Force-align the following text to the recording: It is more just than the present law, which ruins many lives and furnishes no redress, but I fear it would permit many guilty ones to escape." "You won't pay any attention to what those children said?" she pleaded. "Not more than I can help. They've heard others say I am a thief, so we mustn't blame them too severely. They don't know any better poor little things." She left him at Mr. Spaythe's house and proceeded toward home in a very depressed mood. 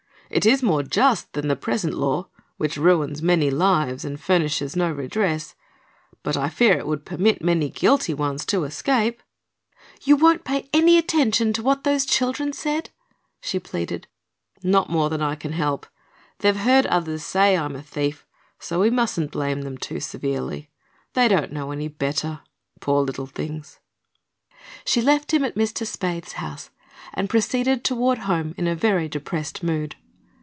It 0.33 0.45
is 0.45 0.63
more 0.63 0.81
just 0.81 1.33
than 1.33 1.49
the 1.49 1.57
present 1.57 1.93
law, 1.93 2.29
which 2.55 2.77
ruins 2.77 3.21
many 3.21 3.49
lives 3.51 4.05
and 4.05 4.17
furnishes 4.17 4.77
no 4.77 4.89
redress, 4.89 5.55
but 6.23 6.37
I 6.37 6.47
fear 6.47 6.77
it 6.77 6.87
would 6.87 7.03
permit 7.03 7.43
many 7.43 7.69
guilty 7.69 8.13
ones 8.13 8.45
to 8.45 8.63
escape." 8.63 9.21
"You 10.03 10.15
won't 10.15 10.45
pay 10.45 10.69
any 10.71 10.97
attention 10.97 11.51
to 11.51 11.61
what 11.61 11.83
those 11.83 12.05
children 12.05 12.53
said?" 12.53 12.91
she 13.41 13.59
pleaded. 13.59 14.07
"Not 14.63 14.89
more 14.89 15.09
than 15.09 15.21
I 15.21 15.35
can 15.35 15.51
help. 15.51 15.85
They've 16.39 16.55
heard 16.55 16.85
others 16.85 17.25
say 17.25 17.57
I 17.57 17.65
am 17.65 17.75
a 17.75 17.81
thief, 17.81 18.25
so 18.57 18.79
we 18.79 18.89
mustn't 18.89 19.31
blame 19.31 19.63
them 19.63 19.77
too 19.77 19.99
severely. 19.99 20.69
They 21.11 21.27
don't 21.27 21.51
know 21.51 21.71
any 21.71 21.89
better 21.89 22.39
poor 22.79 23.01
little 23.03 23.27
things." 23.27 23.79
She 24.85 25.01
left 25.01 25.33
him 25.33 25.43
at 25.43 25.55
Mr. 25.55 25.85
Spaythe's 25.85 26.39
house 26.39 26.69
and 27.13 27.29
proceeded 27.29 27.83
toward 27.83 28.19
home 28.19 28.55
in 28.57 28.65
a 28.67 28.75
very 28.77 29.09
depressed 29.09 29.61
mood. 29.61 29.97